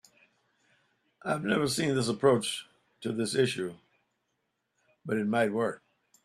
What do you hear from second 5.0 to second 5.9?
but it might work.